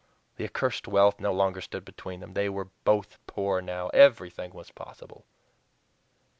The 0.37 0.45
accursed 0.45 0.87
wealth 0.87 1.19
no 1.19 1.31
longer 1.31 1.61
stood 1.61 1.85
between 1.85 2.21
them. 2.21 2.33
They 2.33 2.49
were 2.49 2.69
both 2.85 3.19
poor 3.27 3.61
now 3.61 3.89
everything 3.89 4.51
was 4.51 4.71
possible. 4.71 5.25